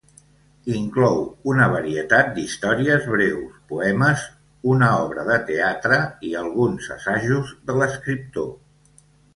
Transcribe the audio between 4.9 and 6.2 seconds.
obra de teatre